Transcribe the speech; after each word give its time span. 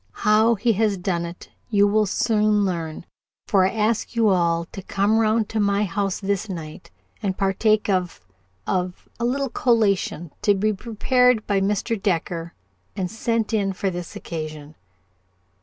How 0.25 0.55
he 0.55 0.73
has 0.73 0.97
done 0.97 1.27
it 1.27 1.51
you 1.69 1.87
will 1.87 2.07
soon 2.07 2.65
learn, 2.65 3.05
for 3.45 3.67
I 3.67 3.69
ask 3.69 4.15
you 4.15 4.29
all 4.29 4.65
to 4.71 4.81
come 4.81 5.19
round 5.19 5.47
to 5.49 5.59
my 5.59 5.83
house 5.83 6.19
this 6.19 6.49
night 6.49 6.89
and 7.21 7.37
partake 7.37 7.87
of 7.87 8.19
of 8.65 9.07
a 9.19 9.25
little 9.25 9.49
collation 9.49 10.31
to 10.41 10.55
be 10.55 10.73
prepared 10.73 11.45
by 11.45 11.61
Mr. 11.61 12.01
Decker 12.01 12.55
and 12.95 13.11
sent 13.11 13.53
in 13.53 13.73
for 13.73 13.91
this 13.91 14.15
occasion." 14.15 14.73